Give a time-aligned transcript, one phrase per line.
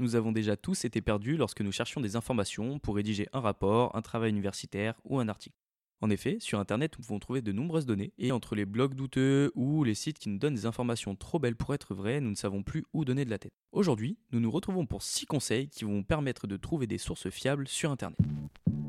[0.00, 3.96] Nous avons déjà tous été perdus lorsque nous cherchions des informations pour rédiger un rapport,
[3.96, 5.56] un travail universitaire ou un article.
[6.00, 9.50] En effet, sur Internet, nous pouvons trouver de nombreuses données, et entre les blogs douteux
[9.56, 12.36] ou les sites qui nous donnent des informations trop belles pour être vraies, nous ne
[12.36, 13.54] savons plus où donner de la tête.
[13.72, 17.28] Aujourd'hui, nous nous retrouvons pour 6 conseils qui vont vous permettre de trouver des sources
[17.30, 18.18] fiables sur Internet.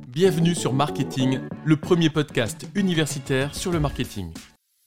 [0.07, 4.32] Bienvenue sur Marketing, le premier podcast universitaire sur le marketing.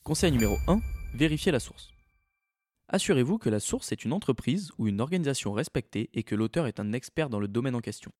[0.04, 0.78] Conseil numéro 1,
[1.16, 1.92] vérifiez la source.
[2.92, 6.78] Assurez-vous que la source est une entreprise ou une organisation respectée et que l'auteur est
[6.78, 8.12] un expert dans le domaine en question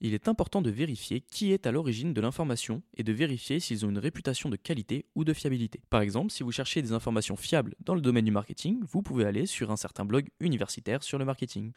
[0.00, 3.84] il est important de vérifier qui est à l'origine de l'information et de vérifier s'ils
[3.84, 5.82] ont une réputation de qualité ou de fiabilité.
[5.90, 9.26] Par exemple, si vous cherchez des informations fiables dans le domaine du marketing, vous pouvez
[9.26, 11.72] aller sur un certain blog universitaire sur le marketing.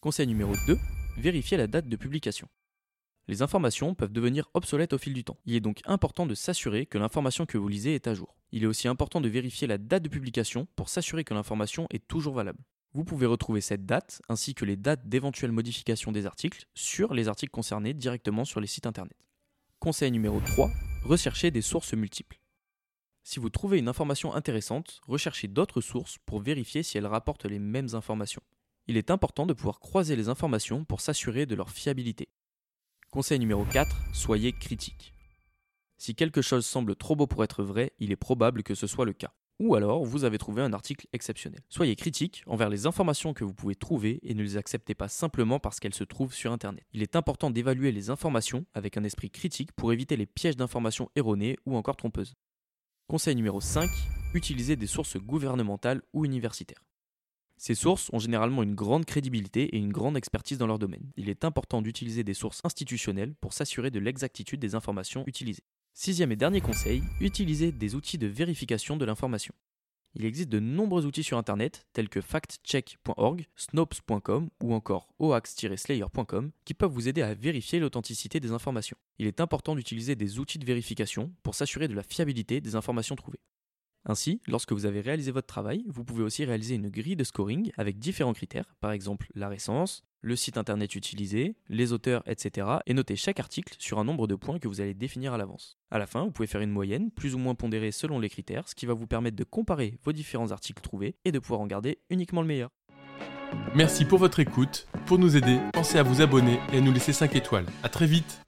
[0.00, 0.76] Conseil numéro 2,
[1.16, 2.48] vérifiez la date de publication.
[3.28, 5.38] Les informations peuvent devenir obsolètes au fil du temps.
[5.44, 8.37] Il est donc important de s'assurer que l'information que vous lisez est à jour.
[8.52, 12.06] Il est aussi important de vérifier la date de publication pour s'assurer que l'information est
[12.06, 12.60] toujours valable.
[12.94, 17.28] Vous pouvez retrouver cette date ainsi que les dates d'éventuelles modifications des articles sur les
[17.28, 19.16] articles concernés directement sur les sites internet.
[19.78, 20.70] Conseil numéro 3,
[21.04, 22.40] recherchez des sources multiples.
[23.22, 27.58] Si vous trouvez une information intéressante, recherchez d'autres sources pour vérifier si elles rapportent les
[27.58, 28.42] mêmes informations.
[28.86, 32.30] Il est important de pouvoir croiser les informations pour s'assurer de leur fiabilité.
[33.10, 35.17] Conseil numéro 4, soyez critique.
[35.98, 39.04] Si quelque chose semble trop beau pour être vrai, il est probable que ce soit
[39.04, 41.60] le cas ou alors vous avez trouvé un article exceptionnel.
[41.68, 45.58] Soyez critique envers les informations que vous pouvez trouver et ne les acceptez pas simplement
[45.58, 46.84] parce qu'elles se trouvent sur Internet.
[46.92, 51.10] Il est important d'évaluer les informations avec un esprit critique pour éviter les pièges d'informations
[51.16, 52.34] erronées ou encore trompeuses.
[53.08, 53.90] Conseil numéro 5,
[54.34, 56.84] utilisez des sources gouvernementales ou universitaires.
[57.56, 61.10] Ces sources ont généralement une grande crédibilité et une grande expertise dans leur domaine.
[61.16, 65.64] Il est important d'utiliser des sources institutionnelles pour s'assurer de l'exactitude des informations utilisées.
[66.00, 69.52] Sixième et dernier conseil, utilisez des outils de vérification de l'information.
[70.14, 76.74] Il existe de nombreux outils sur Internet, tels que factcheck.org, snopes.com ou encore oax-slayer.com, qui
[76.74, 78.96] peuvent vous aider à vérifier l'authenticité des informations.
[79.18, 83.16] Il est important d'utiliser des outils de vérification pour s'assurer de la fiabilité des informations
[83.16, 83.40] trouvées.
[84.08, 87.70] Ainsi, lorsque vous avez réalisé votre travail, vous pouvez aussi réaliser une grille de scoring
[87.76, 92.66] avec différents critères, par exemple la récence, le site internet utilisé, les auteurs, etc.
[92.86, 95.76] et noter chaque article sur un nombre de points que vous allez définir à l'avance.
[95.90, 98.66] À la fin, vous pouvez faire une moyenne, plus ou moins pondérée selon les critères,
[98.66, 101.66] ce qui va vous permettre de comparer vos différents articles trouvés et de pouvoir en
[101.66, 102.70] garder uniquement le meilleur.
[103.74, 104.86] Merci pour votre écoute.
[105.04, 107.66] Pour nous aider, pensez à vous abonner et à nous laisser 5 étoiles.
[107.82, 108.40] A très vite